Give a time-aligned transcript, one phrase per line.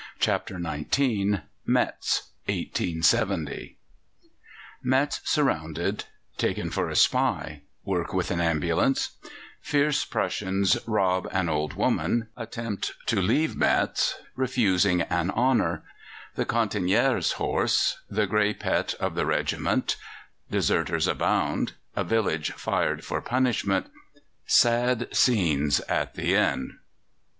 [0.19, 1.83] Swan Sonnenschein and Co.
[1.93, 1.93] CHAPTER
[2.47, 3.17] XIX METZ
[3.75, 3.77] (1870)
[4.81, 6.05] Metz surrounded
[6.39, 9.11] Taken for a spy Work with an ambulance
[9.61, 15.83] Fierce Prussians rob an old woman Attempt to leave Metz Refusing an honour
[16.33, 19.97] The cantinière's horse The grey pet of the regiment
[20.49, 23.85] Deserters abound A village fired for punishment
[24.47, 26.71] Sad scenes at the end.